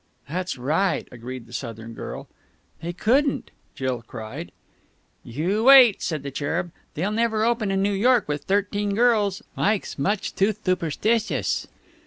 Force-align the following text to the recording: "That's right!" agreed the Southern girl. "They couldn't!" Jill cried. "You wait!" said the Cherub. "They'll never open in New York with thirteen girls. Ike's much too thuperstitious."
"That's 0.27 0.57
right!" 0.57 1.07
agreed 1.11 1.45
the 1.45 1.53
Southern 1.53 1.93
girl. 1.93 2.27
"They 2.81 2.91
couldn't!" 2.91 3.51
Jill 3.75 4.01
cried. 4.07 4.51
"You 5.23 5.63
wait!" 5.65 6.01
said 6.01 6.23
the 6.23 6.31
Cherub. 6.31 6.71
"They'll 6.95 7.11
never 7.11 7.43
open 7.45 7.69
in 7.69 7.83
New 7.83 7.93
York 7.93 8.27
with 8.27 8.45
thirteen 8.45 8.95
girls. 8.95 9.43
Ike's 9.55 9.99
much 9.99 10.33
too 10.33 10.53
thuperstitious." 10.53 11.67